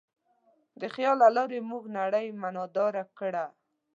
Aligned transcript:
د 0.81 0.81
خیال 0.93 1.17
له 1.23 1.29
لارې 1.37 1.67
موږ 1.69 1.83
نړۍ 1.99 2.27
معنیداره 2.41 3.03
کړه. 3.19 3.45